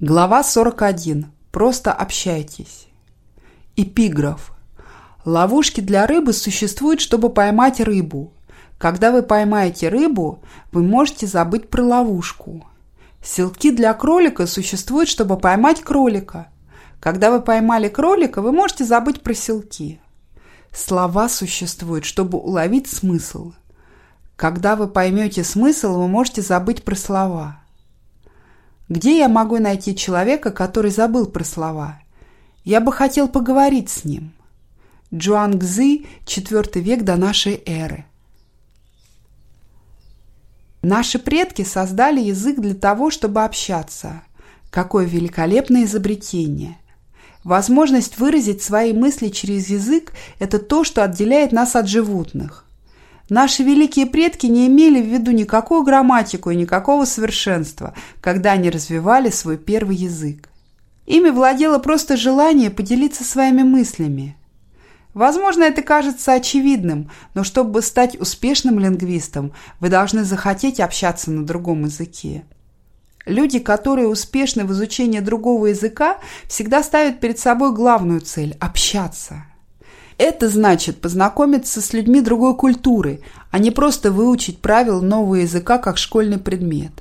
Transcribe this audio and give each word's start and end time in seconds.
Глава 0.00 0.44
41. 0.44 1.32
Просто 1.50 1.92
общайтесь. 1.92 2.86
Эпиграф. 3.74 4.52
Ловушки 5.24 5.80
для 5.80 6.06
рыбы 6.06 6.32
существуют, 6.34 7.00
чтобы 7.00 7.30
поймать 7.30 7.80
рыбу. 7.80 8.32
Когда 8.78 9.10
вы 9.10 9.24
поймаете 9.24 9.88
рыбу, 9.88 10.40
вы 10.70 10.84
можете 10.84 11.26
забыть 11.26 11.68
про 11.68 11.82
ловушку. 11.82 12.64
Селки 13.24 13.72
для 13.72 13.92
кролика 13.92 14.46
существуют, 14.46 15.08
чтобы 15.08 15.36
поймать 15.36 15.80
кролика. 15.80 16.46
Когда 17.00 17.32
вы 17.32 17.40
поймали 17.40 17.88
кролика, 17.88 18.40
вы 18.40 18.52
можете 18.52 18.84
забыть 18.84 19.22
про 19.22 19.34
селки. 19.34 20.00
Слова 20.72 21.28
существуют, 21.28 22.04
чтобы 22.04 22.38
уловить 22.38 22.86
смысл. 22.86 23.52
Когда 24.36 24.76
вы 24.76 24.86
поймете 24.86 25.42
смысл, 25.42 25.98
вы 25.98 26.06
можете 26.06 26.40
забыть 26.40 26.84
про 26.84 26.94
слова. 26.94 27.62
Где 28.88 29.18
я 29.18 29.28
могу 29.28 29.58
найти 29.58 29.94
человека, 29.94 30.50
который 30.50 30.90
забыл 30.90 31.26
про 31.26 31.44
слова? 31.44 32.00
Я 32.64 32.80
бы 32.80 32.92
хотел 32.92 33.28
поговорить 33.28 33.90
с 33.90 34.04
ним. 34.04 34.32
Джуан 35.12 35.60
Цзы, 35.60 36.06
IV 36.26 36.80
век 36.80 37.02
до 37.02 37.16
нашей 37.16 37.62
эры. 37.66 38.06
Наши 40.82 41.18
предки 41.18 41.64
создали 41.64 42.20
язык 42.20 42.58
для 42.58 42.74
того, 42.74 43.10
чтобы 43.10 43.44
общаться. 43.44 44.22
Какое 44.70 45.04
великолепное 45.04 45.84
изобретение! 45.84 46.78
Возможность 47.44 48.18
выразить 48.18 48.62
свои 48.62 48.92
мысли 48.92 49.28
через 49.28 49.68
язык– 49.68 50.12
это 50.38 50.58
то, 50.58 50.84
что 50.84 51.04
отделяет 51.04 51.52
нас 51.52 51.76
от 51.76 51.88
животных. 51.88 52.64
Наши 53.28 53.62
великие 53.62 54.06
предки 54.06 54.46
не 54.46 54.66
имели 54.68 55.02
в 55.02 55.06
виду 55.06 55.32
никакую 55.32 55.82
грамматику 55.82 56.50
и 56.50 56.56
никакого 56.56 57.04
совершенства, 57.04 57.94
когда 58.22 58.52
они 58.52 58.70
развивали 58.70 59.28
свой 59.28 59.58
первый 59.58 59.96
язык. 59.96 60.48
Ими 61.04 61.28
владело 61.28 61.78
просто 61.78 62.16
желание 62.16 62.70
поделиться 62.70 63.24
своими 63.24 63.62
мыслями. 63.62 64.36
Возможно, 65.12 65.64
это 65.64 65.82
кажется 65.82 66.32
очевидным, 66.34 67.10
но 67.34 67.44
чтобы 67.44 67.82
стать 67.82 68.18
успешным 68.18 68.78
лингвистом, 68.78 69.52
вы 69.80 69.90
должны 69.90 70.24
захотеть 70.24 70.80
общаться 70.80 71.30
на 71.30 71.44
другом 71.44 71.84
языке. 71.84 72.44
Люди, 73.26 73.58
которые 73.58 74.08
успешны 74.08 74.64
в 74.64 74.72
изучении 74.72 75.20
другого 75.20 75.66
языка, 75.66 76.18
всегда 76.46 76.82
ставят 76.82 77.20
перед 77.20 77.38
собой 77.38 77.74
главную 77.74 78.20
цель– 78.20 78.56
общаться– 78.60 79.44
это 80.18 80.48
значит 80.48 81.00
познакомиться 81.00 81.80
с 81.80 81.92
людьми 81.92 82.20
другой 82.20 82.56
культуры, 82.56 83.20
а 83.50 83.58
не 83.58 83.70
просто 83.70 84.10
выучить 84.10 84.58
правила 84.58 85.00
нового 85.00 85.36
языка 85.36 85.78
как 85.78 85.96
школьный 85.96 86.38
предмет. 86.38 86.92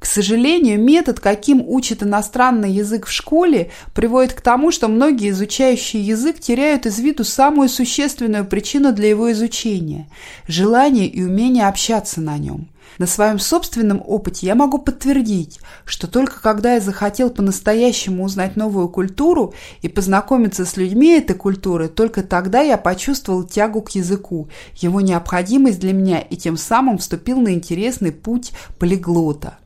К 0.00 0.06
сожалению, 0.06 0.78
метод, 0.82 1.18
каким 1.20 1.62
учат 1.66 2.02
иностранный 2.02 2.70
язык 2.70 3.06
в 3.06 3.10
школе, 3.10 3.70
приводит 3.94 4.34
к 4.34 4.42
тому, 4.42 4.70
что 4.70 4.88
многие 4.88 5.30
изучающие 5.30 6.02
язык 6.02 6.40
теряют 6.40 6.84
из 6.84 6.98
виду 6.98 7.24
самую 7.24 7.70
существенную 7.70 8.44
причину 8.44 8.92
для 8.92 9.08
его 9.08 9.32
изучения– 9.32 10.06
желание 10.48 11.06
и 11.06 11.22
умение 11.22 11.68
общаться 11.68 12.20
на 12.20 12.36
нем. 12.36 12.68
На 12.98 13.06
своем 13.06 13.38
собственном 13.38 14.02
опыте 14.06 14.46
я 14.46 14.54
могу 14.54 14.78
подтвердить, 14.78 15.60
что 15.84 16.06
только 16.06 16.40
когда 16.40 16.74
я 16.74 16.80
захотел 16.80 17.30
по-настоящему 17.30 18.24
узнать 18.24 18.56
новую 18.56 18.88
культуру 18.88 19.54
и 19.82 19.88
познакомиться 19.88 20.64
с 20.64 20.76
людьми 20.76 21.18
этой 21.18 21.34
культуры, 21.34 21.88
только 21.88 22.22
тогда 22.22 22.60
я 22.60 22.78
почувствовал 22.78 23.42
тягу 23.42 23.82
к 23.82 23.90
языку, 23.90 24.48
его 24.76 25.00
необходимость 25.00 25.80
для 25.80 25.92
меня 25.92 26.20
и 26.20 26.36
тем 26.36 26.56
самым 26.56 26.98
вступил 26.98 27.40
на 27.40 27.52
интересный 27.52 28.12
путь 28.12 28.52
полиглота. 28.78 29.58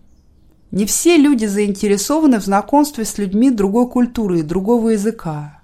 Не 0.71 0.85
все 0.87 1.17
люди 1.17 1.47
заинтересованы 1.47 2.39
в 2.39 2.45
знакомстве 2.45 3.05
с 3.05 3.17
людьми 3.17 3.51
другой 3.51 3.89
культуры 3.89 4.41
и 4.41 4.43
другого 4.43 4.91
языка. 4.91 5.58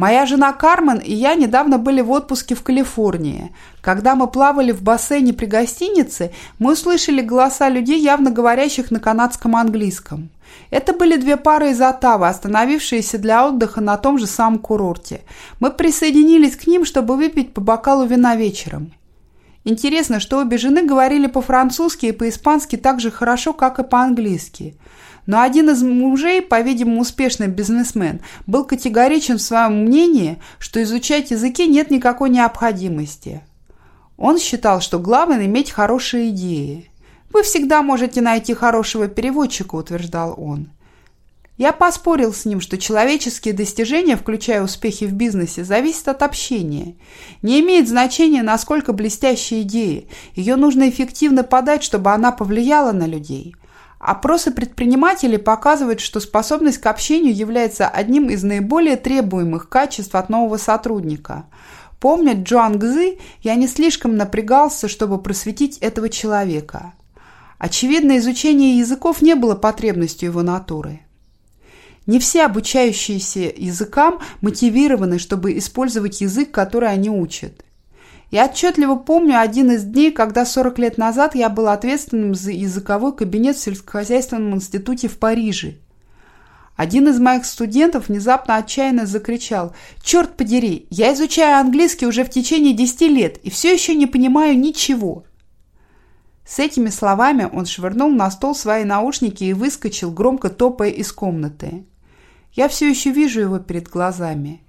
Моя 0.00 0.24
жена 0.24 0.54
Кармен 0.54 0.96
и 0.96 1.12
я 1.12 1.34
недавно 1.34 1.76
были 1.76 2.00
в 2.00 2.10
отпуске 2.10 2.54
в 2.54 2.62
Калифорнии. 2.62 3.54
Когда 3.82 4.14
мы 4.14 4.28
плавали 4.28 4.72
в 4.72 4.80
бассейне 4.80 5.34
при 5.34 5.44
гостинице, 5.44 6.32
мы 6.58 6.72
услышали 6.72 7.20
голоса 7.20 7.68
людей, 7.68 8.00
явно 8.00 8.30
говорящих 8.30 8.90
на 8.90 8.98
канадском 8.98 9.56
английском. 9.56 10.30
Это 10.70 10.94
были 10.94 11.16
две 11.18 11.36
пары 11.36 11.72
из 11.72 11.82
Оттавы, 11.82 12.28
остановившиеся 12.28 13.18
для 13.18 13.46
отдыха 13.46 13.82
на 13.82 13.98
том 13.98 14.18
же 14.18 14.26
самом 14.26 14.58
курорте. 14.58 15.20
Мы 15.60 15.70
присоединились 15.70 16.56
к 16.56 16.66
ним, 16.66 16.86
чтобы 16.86 17.18
выпить 17.18 17.52
по 17.52 17.60
бокалу 17.60 18.06
вина 18.06 18.36
вечером. 18.36 18.94
Интересно, 19.64 20.18
что 20.18 20.38
обе 20.38 20.56
жены 20.56 20.82
говорили 20.86 21.26
по-французски 21.26 22.06
и 22.06 22.12
по-испански 22.12 22.76
так 22.76 23.00
же 23.00 23.10
хорошо, 23.10 23.52
как 23.52 23.78
и 23.78 23.84
по-английски– 23.84 24.76
но 25.30 25.42
один 25.42 25.70
из 25.70 25.80
мужей, 25.80 26.42
по-видимому, 26.42 27.02
успешный 27.02 27.46
бизнесмен, 27.46 28.20
был 28.48 28.64
категоричен 28.64 29.38
в 29.38 29.42
своем 29.42 29.84
мнении, 29.84 30.42
что 30.58 30.82
изучать 30.82 31.30
языки 31.30 31.68
нет 31.68 31.88
никакой 31.92 32.30
необходимости. 32.30 33.40
Он 34.16 34.40
считал, 34.40 34.80
что 34.80 34.98
главное 34.98 35.46
иметь 35.46 35.70
хорошие 35.70 36.30
идеи. 36.30 36.90
«Вы 37.32 37.44
всегда 37.44 37.80
можете 37.80 38.20
найти 38.20 38.54
хорошего 38.54 39.06
переводчика»,– 39.06 39.74
утверждал 39.76 40.34
он. 40.36 40.70
Я 41.56 41.72
поспорил 41.72 42.34
с 42.34 42.44
ним, 42.44 42.60
что 42.60 42.76
человеческие 42.76 43.54
достижения, 43.54 44.16
включая 44.16 44.64
успехи 44.64 45.04
в 45.04 45.12
бизнесе, 45.12 45.62
зависят 45.62 46.08
от 46.08 46.22
общения. 46.24 46.96
Не 47.42 47.60
имеет 47.60 47.88
значения, 47.88 48.42
насколько 48.42 48.92
блестящая 48.92 49.62
идея. 49.62 50.06
Ее 50.34 50.56
нужно 50.56 50.90
эффективно 50.90 51.44
подать, 51.44 51.84
чтобы 51.84 52.10
она 52.10 52.32
повлияла 52.32 52.90
на 52.90 53.06
людей. 53.06 53.54
Опросы 54.00 54.50
предпринимателей 54.50 55.36
показывают, 55.36 56.00
что 56.00 56.20
способность 56.20 56.78
к 56.78 56.86
общению 56.86 57.34
является 57.36 57.86
одним 57.86 58.30
из 58.30 58.42
наиболее 58.42 58.96
требуемых 58.96 59.68
качеств 59.68 60.14
от 60.14 60.30
нового 60.30 60.56
сотрудника. 60.56 61.44
Помня 62.00 62.32
Джоан 62.32 62.78
Гзы, 62.78 63.18
я 63.42 63.56
не 63.56 63.68
слишком 63.68 64.16
напрягался, 64.16 64.88
чтобы 64.88 65.20
просветить 65.20 65.76
этого 65.78 66.08
человека. 66.08 66.94
Очевидно, 67.58 68.16
изучение 68.16 68.78
языков 68.78 69.20
не 69.20 69.34
было 69.34 69.54
потребностью 69.54 70.30
его 70.30 70.40
натуры. 70.40 71.00
Не 72.06 72.18
все 72.18 72.46
обучающиеся 72.46 73.52
языкам 73.54 74.20
мотивированы, 74.40 75.18
чтобы 75.18 75.58
использовать 75.58 76.22
язык, 76.22 76.50
который 76.50 76.88
они 76.88 77.10
учат. 77.10 77.66
Я 78.30 78.46
отчетливо 78.46 78.94
помню 78.94 79.40
один 79.40 79.72
из 79.72 79.82
дней, 79.82 80.12
когда 80.12 80.46
40 80.46 80.78
лет 80.78 80.98
назад 80.98 81.34
я 81.34 81.48
был 81.48 81.68
ответственным 81.68 82.34
за 82.34 82.52
языковой 82.52 83.14
кабинет 83.14 83.56
в 83.56 83.62
сельскохозяйственном 83.62 84.54
институте 84.54 85.08
в 85.08 85.18
Париже. 85.18 85.78
Один 86.76 87.08
из 87.08 87.18
моих 87.18 87.44
студентов 87.44 88.08
внезапно 88.08 88.56
отчаянно 88.56 89.04
закричал 89.04 89.74
«Черт 90.02 90.36
подери, 90.36 90.86
я 90.90 91.12
изучаю 91.12 91.58
английский 91.58 92.06
уже 92.06 92.24
в 92.24 92.30
течение 92.30 92.72
10 92.72 93.00
лет 93.02 93.38
и 93.38 93.50
все 93.50 93.72
еще 93.72 93.94
не 93.94 94.06
понимаю 94.06 94.58
ничего». 94.58 95.24
С 96.46 96.58
этими 96.58 96.88
словами 96.88 97.48
он 97.52 97.66
швырнул 97.66 98.10
на 98.10 98.30
стол 98.30 98.54
свои 98.54 98.84
наушники 98.84 99.44
и 99.44 99.52
выскочил, 99.52 100.10
громко 100.10 100.50
топая 100.50 100.90
из 100.90 101.12
комнаты. 101.12 101.84
Я 102.52 102.68
все 102.68 102.88
еще 102.88 103.10
вижу 103.10 103.40
его 103.40 103.58
перед 103.58 103.88
глазами. 103.88 104.62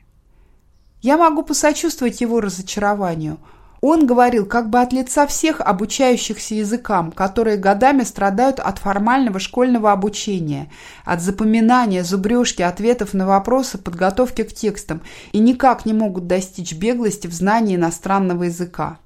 Я 1.01 1.17
могу 1.17 1.41
посочувствовать 1.41 2.21
его 2.21 2.39
разочарованию. 2.41 3.37
Он 3.81 4.05
говорил 4.05 4.45
как 4.45 4.69
бы 4.69 4.79
от 4.79 4.93
лица 4.93 5.25
всех 5.25 5.59
обучающихся 5.59 6.53
языкам, 6.53 7.11
которые 7.11 7.57
годами 7.57 8.03
страдают 8.03 8.59
от 8.59 8.77
формального 8.77 9.39
школьного 9.39 9.91
обучения, 9.91 10.71
от 11.03 11.21
запоминания, 11.21 12.03
зубрежки, 12.03 12.61
ответов 12.61 13.15
на 13.15 13.25
вопросы, 13.25 13.79
подготовки 13.79 14.43
к 14.43 14.53
текстам 14.53 15.01
и 15.31 15.39
никак 15.39 15.87
не 15.87 15.93
могут 15.93 16.27
достичь 16.27 16.73
беглости 16.73 17.25
в 17.25 17.33
знании 17.33 17.75
иностранного 17.75 18.43
языка. 18.43 18.99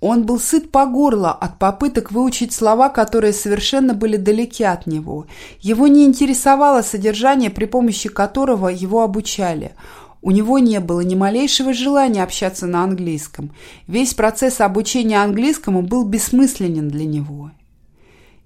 Он 0.00 0.26
был 0.26 0.38
сыт 0.38 0.70
по 0.70 0.84
горло 0.84 1.32
от 1.32 1.58
попыток 1.58 2.12
выучить 2.12 2.52
слова, 2.52 2.90
которые 2.90 3.32
совершенно 3.32 3.94
были 3.94 4.18
далеки 4.18 4.62
от 4.62 4.86
него. 4.86 5.24
Его 5.60 5.86
не 5.86 6.04
интересовало 6.04 6.82
содержание, 6.82 7.48
при 7.48 7.64
помощи 7.64 8.10
которого 8.10 8.68
его 8.68 9.02
обучали– 9.02 9.72
у 10.26 10.32
него 10.32 10.58
не 10.58 10.80
было 10.80 11.02
ни 11.02 11.14
малейшего 11.14 11.72
желания 11.72 12.24
общаться 12.24 12.66
на 12.66 12.82
английском. 12.82 13.54
Весь 13.86 14.12
процесс 14.12 14.60
обучения 14.60 15.22
английскому 15.22 15.82
был 15.82 16.04
бессмысленен 16.04 16.88
для 16.88 17.06
него. 17.06 17.52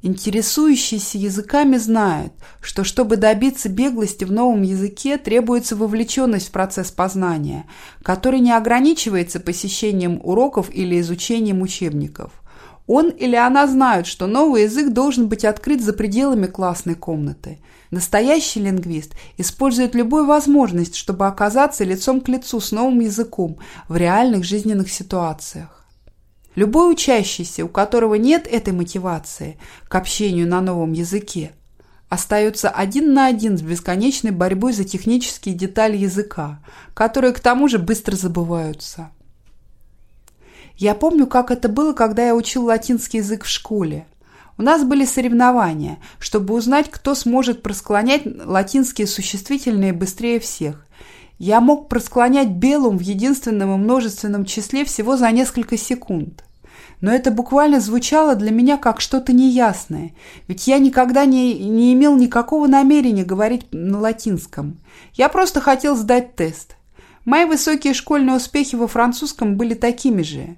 Интересующиеся 0.02 1.16
языками 1.16 1.78
знают, 1.78 2.34
что 2.60 2.84
чтобы 2.84 3.16
добиться 3.16 3.70
беглости 3.70 4.24
в 4.24 4.30
новом 4.30 4.60
языке, 4.60 5.16
требуется 5.16 5.74
вовлеченность 5.74 6.48
в 6.48 6.52
процесс 6.52 6.90
познания, 6.90 7.64
который 8.02 8.40
не 8.40 8.52
ограничивается 8.52 9.40
посещением 9.40 10.20
уроков 10.22 10.68
или 10.70 11.00
изучением 11.00 11.62
учебников. 11.62 12.42
Он 12.92 13.08
или 13.08 13.36
она 13.36 13.68
знают, 13.68 14.06
что 14.08 14.26
новый 14.26 14.64
язык 14.64 14.92
должен 14.92 15.28
быть 15.28 15.44
открыт 15.44 15.80
за 15.80 15.92
пределами 15.92 16.46
классной 16.46 16.94
комнаты– 16.94 17.58
Настоящий 17.90 18.60
лингвист 18.60 19.14
использует 19.36 19.96
любую 19.96 20.24
возможность, 20.24 20.94
чтобы 20.94 21.26
оказаться 21.26 21.82
лицом 21.82 22.20
к 22.20 22.28
лицу 22.28 22.60
с 22.60 22.70
новым 22.70 23.00
языком 23.00 23.58
в 23.88 23.96
реальных 23.96 24.44
жизненных 24.44 24.92
ситуациях. 24.92 25.84
Любой 26.54 26.92
учащийся, 26.92 27.64
у 27.64 27.68
которого 27.68 28.14
нет 28.14 28.46
этой 28.46 28.72
мотивации 28.72 29.58
к 29.88 29.94
общению 29.96 30.46
на 30.46 30.60
новом 30.60 30.92
языке, 30.92 31.52
остается 32.08 32.70
один 32.70 33.12
на 33.12 33.26
один 33.26 33.58
с 33.58 33.62
бесконечной 33.62 34.30
борьбой 34.30 34.72
за 34.72 34.84
технические 34.84 35.56
детали 35.56 35.96
языка, 35.96 36.60
которые 36.94 37.32
к 37.32 37.40
тому 37.40 37.66
же 37.66 37.78
быстро 37.78 38.14
забываются. 38.14 39.10
Я 40.80 40.94
помню, 40.94 41.26
как 41.26 41.50
это 41.50 41.68
было, 41.68 41.92
когда 41.92 42.24
я 42.24 42.34
учил 42.34 42.64
латинский 42.64 43.18
язык 43.18 43.44
в 43.44 43.48
школе. 43.48 44.06
У 44.56 44.62
нас 44.62 44.82
были 44.82 45.04
соревнования, 45.04 45.98
чтобы 46.18 46.54
узнать, 46.54 46.90
кто 46.90 47.14
сможет 47.14 47.62
просклонять 47.62 48.22
латинские 48.24 49.06
существительные 49.06 49.92
быстрее 49.92 50.40
всех. 50.40 50.86
Я 51.38 51.60
мог 51.60 51.90
просклонять 51.90 52.48
белум 52.48 52.96
в 52.96 53.02
единственном 53.02 53.74
и 53.74 53.76
множественном 53.76 54.46
числе 54.46 54.86
всего 54.86 55.18
за 55.18 55.30
несколько 55.32 55.76
секунд. 55.76 56.44
Но 57.02 57.12
это 57.12 57.30
буквально 57.30 57.78
звучало 57.78 58.34
для 58.34 58.50
меня 58.50 58.78
как 58.78 59.02
что-то 59.02 59.34
неясное, 59.34 60.12
ведь 60.48 60.66
я 60.66 60.78
никогда 60.78 61.26
не, 61.26 61.58
не 61.58 61.92
имел 61.92 62.16
никакого 62.16 62.66
намерения 62.66 63.24
говорить 63.24 63.66
на 63.70 64.00
латинском. 64.00 64.80
Я 65.12 65.28
просто 65.28 65.60
хотел 65.60 65.94
сдать 65.94 66.36
тест. 66.36 66.76
Мои 67.26 67.44
высокие 67.44 67.92
школьные 67.92 68.36
успехи 68.36 68.76
во 68.76 68.86
французском 68.86 69.58
были 69.58 69.74
такими 69.74 70.22
же. 70.22 70.56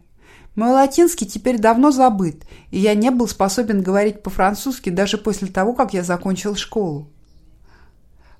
Мой 0.54 0.70
латинский 0.70 1.26
теперь 1.26 1.58
давно 1.58 1.90
забыт, 1.90 2.44
и 2.70 2.78
я 2.78 2.94
не 2.94 3.10
был 3.10 3.26
способен 3.26 3.82
говорить 3.82 4.22
по-французски 4.22 4.90
даже 4.90 5.16
после 5.16 5.48
того, 5.48 5.72
как 5.72 5.94
я 5.94 6.02
закончил 6.02 6.56
школу. 6.56 7.08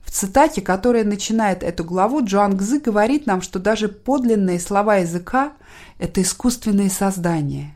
В 0.05 0.11
цитате, 0.11 0.61
которая 0.61 1.05
начинает 1.05 1.63
эту 1.63 1.85
главу, 1.85 2.23
Джоан 2.23 2.55
Гзы 2.57 2.81
говорит 2.81 3.27
нам, 3.27 3.41
что 3.41 3.59
даже 3.59 3.89
подлинные 3.89 4.61
слова 4.61 4.97
языка– 4.97 5.53
это 5.99 6.21
искусственные 6.21 6.91
создания. 6.91 7.75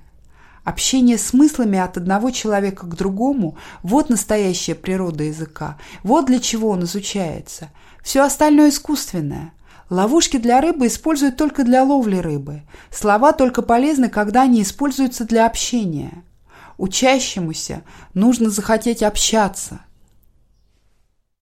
Общение 0.64 1.16
смыслами 1.16 1.78
от 1.78 1.96
одного 1.96 2.30
человека 2.30 2.86
к 2.86 2.94
другому– 2.94 3.56
вот 3.82 4.10
настоящая 4.10 4.74
природа 4.74 5.24
языка, 5.24 5.78
вот 6.02 6.26
для 6.26 6.40
чего 6.40 6.68
он 6.68 6.84
изучается. 6.84 7.70
Все 8.02 8.22
остальное 8.22 8.68
искусственное. 8.68 9.52
Ловушки 9.88 10.36
для 10.36 10.60
рыбы 10.60 10.88
используют 10.88 11.36
только 11.36 11.62
для 11.62 11.84
ловли 11.84 12.16
рыбы. 12.16 12.62
Слова 12.90 13.32
только 13.32 13.62
полезны, 13.62 14.08
когда 14.08 14.42
они 14.42 14.62
используются 14.62 15.24
для 15.24 15.46
общения. 15.46 16.24
Учащемуся 16.76 17.82
нужно 18.12 18.50
захотеть 18.50 19.02
общаться. 19.02 19.80